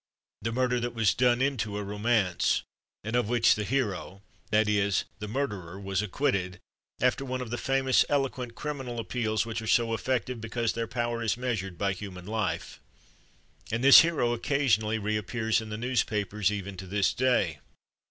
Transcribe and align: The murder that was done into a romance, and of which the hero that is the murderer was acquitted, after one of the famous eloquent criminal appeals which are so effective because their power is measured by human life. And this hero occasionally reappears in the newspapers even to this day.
The 0.41 0.51
murder 0.51 0.79
that 0.79 0.95
was 0.95 1.13
done 1.13 1.43
into 1.43 1.77
a 1.77 1.83
romance, 1.83 2.63
and 3.03 3.15
of 3.15 3.29
which 3.29 3.53
the 3.53 3.63
hero 3.63 4.23
that 4.49 4.67
is 4.67 5.03
the 5.19 5.27
murderer 5.27 5.79
was 5.79 6.01
acquitted, 6.01 6.57
after 6.99 7.23
one 7.23 7.39
of 7.39 7.51
the 7.51 7.57
famous 7.59 8.03
eloquent 8.09 8.55
criminal 8.55 8.99
appeals 8.99 9.45
which 9.45 9.61
are 9.61 9.67
so 9.67 9.93
effective 9.93 10.41
because 10.41 10.73
their 10.73 10.87
power 10.87 11.21
is 11.21 11.37
measured 11.37 11.77
by 11.77 11.93
human 11.93 12.25
life. 12.25 12.79
And 13.71 13.83
this 13.83 13.99
hero 14.01 14.33
occasionally 14.33 14.97
reappears 14.97 15.61
in 15.61 15.69
the 15.69 15.77
newspapers 15.77 16.51
even 16.51 16.77
to 16.77 16.87
this 16.87 17.13
day. 17.13 17.59